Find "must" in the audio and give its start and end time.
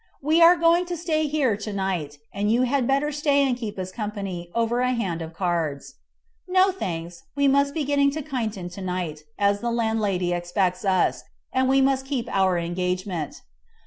7.47-7.75, 11.81-12.07